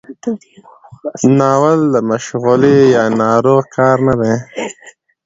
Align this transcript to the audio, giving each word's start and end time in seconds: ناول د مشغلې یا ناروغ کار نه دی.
ناول 1.39 1.79
د 1.93 1.95
مشغلې 2.09 2.75
یا 2.95 3.03
ناروغ 3.21 3.63
کار 3.75 3.97
نه 4.07 4.13
دی. 4.19 4.33